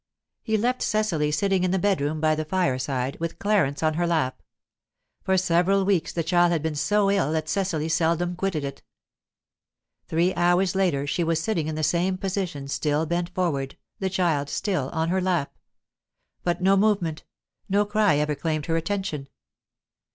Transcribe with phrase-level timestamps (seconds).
[0.41, 4.41] He left Cecily sitting in the bedroom, by the fireside, with Clarence on her lap.
[5.21, 8.81] For several weeks the child had been so ill that Cecily seldom quitted it.
[10.07, 14.49] Three hours later she was sitting in the same position, still bent forward, the child
[14.49, 15.55] still on her lap.
[16.43, 17.23] But no movement,
[17.69, 19.27] no cry ever claimed her attention.